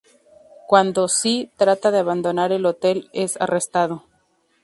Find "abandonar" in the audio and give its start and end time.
1.99-2.51